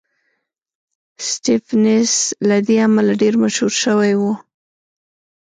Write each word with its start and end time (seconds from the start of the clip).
سټېفنس 1.29 2.13
له 2.47 2.57
دې 2.67 2.77
امله 2.87 3.11
ډېر 3.21 3.33
مشهور 3.43 3.73
شوی 3.83 4.13
و 4.19 4.23